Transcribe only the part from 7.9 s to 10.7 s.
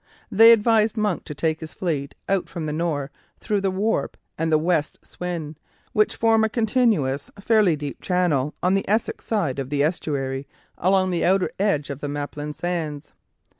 channel on the Essex side of the estuary